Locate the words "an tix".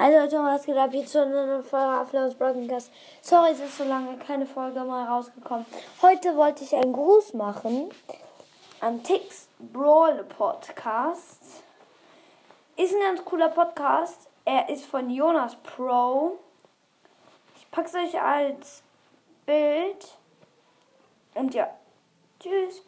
8.80-9.48